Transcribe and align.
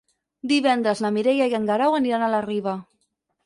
Divendres 0.51 1.03
na 1.05 1.11
Mireia 1.19 1.47
i 1.51 1.55
en 1.59 1.69
Guerau 1.73 2.01
aniran 2.01 2.25
a 2.25 2.33
la 2.37 2.43
Riba. 2.51 2.79